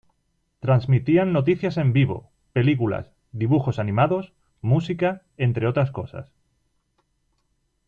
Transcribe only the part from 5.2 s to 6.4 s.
entre otras cosas.